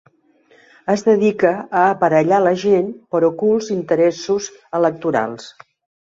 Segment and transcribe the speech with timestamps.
[0.91, 1.49] Es dedica
[1.81, 5.47] a aparellar la gent, per ocults interessos electorals.